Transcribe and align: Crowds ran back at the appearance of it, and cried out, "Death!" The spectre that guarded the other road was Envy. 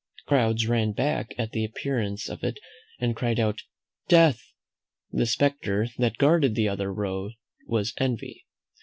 Crowds 0.25 0.65
ran 0.67 0.93
back 0.93 1.35
at 1.37 1.51
the 1.51 1.63
appearance 1.63 2.27
of 2.27 2.43
it, 2.43 2.57
and 2.97 3.15
cried 3.15 3.39
out, 3.39 3.61
"Death!" 4.07 4.41
The 5.11 5.27
spectre 5.27 5.89
that 5.99 6.17
guarded 6.17 6.55
the 6.55 6.67
other 6.69 6.91
road 6.91 7.33
was 7.67 7.93
Envy. 7.99 8.47